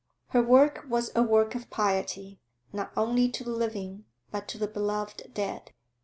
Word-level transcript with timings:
Her 0.29 0.41
work 0.41 0.83
was 0.89 1.11
a 1.15 1.21
work 1.21 1.53
of 1.53 1.69
piety, 1.69 2.41
not 2.73 2.91
only 2.97 3.29
to 3.29 3.43
the 3.43 3.51
living, 3.51 4.05
but 4.31 4.47
to 4.47 4.57
the 4.57 4.65
beloved 4.67 5.31
dead. 5.35 5.73